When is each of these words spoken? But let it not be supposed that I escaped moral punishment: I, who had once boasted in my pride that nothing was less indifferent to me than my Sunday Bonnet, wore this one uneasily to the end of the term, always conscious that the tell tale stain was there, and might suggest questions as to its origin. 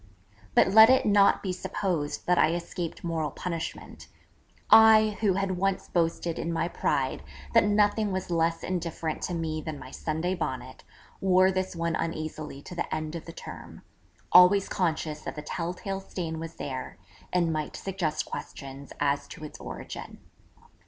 But 0.55 0.69
let 0.69 0.89
it 0.89 1.05
not 1.05 1.43
be 1.43 1.53
supposed 1.53 2.25
that 2.25 2.39
I 2.39 2.55
escaped 2.55 3.03
moral 3.03 3.29
punishment: 3.29 4.07
I, 4.71 5.15
who 5.21 5.33
had 5.33 5.57
once 5.59 5.89
boasted 5.89 6.39
in 6.39 6.51
my 6.51 6.67
pride 6.67 7.21
that 7.53 7.65
nothing 7.65 8.11
was 8.11 8.31
less 8.31 8.63
indifferent 8.63 9.21
to 9.21 9.35
me 9.35 9.61
than 9.61 9.77
my 9.77 9.91
Sunday 9.91 10.33
Bonnet, 10.33 10.83
wore 11.19 11.51
this 11.51 11.75
one 11.75 11.95
uneasily 11.95 12.63
to 12.63 12.73
the 12.73 12.91
end 12.91 13.13
of 13.13 13.25
the 13.25 13.31
term, 13.31 13.83
always 14.31 14.67
conscious 14.67 15.21
that 15.21 15.35
the 15.35 15.43
tell 15.43 15.71
tale 15.75 15.99
stain 16.01 16.39
was 16.39 16.55
there, 16.55 16.97
and 17.31 17.53
might 17.53 17.75
suggest 17.75 18.25
questions 18.25 18.91
as 18.99 19.27
to 19.27 19.43
its 19.45 19.59
origin. 19.59 20.17